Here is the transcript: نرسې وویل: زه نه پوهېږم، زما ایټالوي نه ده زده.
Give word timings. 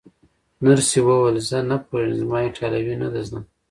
نرسې 0.65 0.99
وویل: 1.03 1.37
زه 1.49 1.57
نه 1.69 1.77
پوهېږم، 1.87 2.17
زما 2.19 2.37
ایټالوي 2.43 2.95
نه 3.01 3.07
ده 3.13 3.21
زده. 3.27 3.39